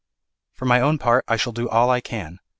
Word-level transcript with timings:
For 0.55 0.65
my 0.65 0.81
own 0.81 0.97
part, 0.97 1.25
I 1.27 1.37
shall 1.37 1.53
do 1.53 1.69
all 1.69 1.91
I 1.91 2.01
can. 2.01 2.39